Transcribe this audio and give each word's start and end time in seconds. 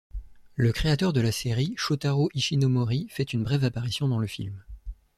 Le 0.55 0.71
créateur 0.71 1.13
de 1.13 1.21
la 1.21 1.31
série, 1.31 1.75
Shotaro 1.77 2.31
Ishinomori 2.33 3.05
fait 3.11 3.33
une 3.33 3.43
brève 3.43 3.65
apparition 3.65 4.07
dans 4.07 4.17
le 4.17 4.25
film. 4.25 4.63